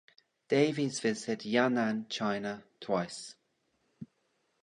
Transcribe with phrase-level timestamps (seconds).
[0.49, 3.35] Davies visited Yan'an, China, twice.